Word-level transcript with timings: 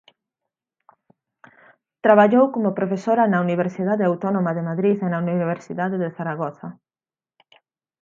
Traballou 2.05 2.45
como 2.55 2.77
profesora 2.79 3.23
na 3.27 3.39
Universidade 3.47 4.03
Autónoma 4.09 4.51
de 4.57 4.65
Madrid 4.69 4.97
e 4.99 5.07
na 5.09 5.19
Universidade 5.25 5.95
de 6.03 6.09
Zaragoza. 6.17 6.67